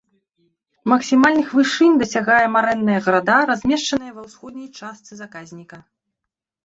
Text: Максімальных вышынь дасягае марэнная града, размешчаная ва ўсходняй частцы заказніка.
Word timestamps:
Максімальных 0.93 1.47
вышынь 1.57 1.99
дасягае 2.03 2.41
марэнная 2.55 2.97
града, 3.09 3.37
размешчаная 3.53 4.11
ва 4.17 4.21
ўсходняй 4.27 4.69
частцы 4.81 5.13
заказніка. 5.25 5.77